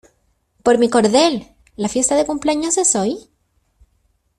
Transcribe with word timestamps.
¡Por 0.63 0.79
mi 0.79 0.89
cordel!¿ 0.89 1.49
La 1.75 1.87
fiesta 1.87 2.15
de 2.15 2.25
cumpleaños 2.25 2.75
es 2.79 2.95
hoy? 2.95 3.29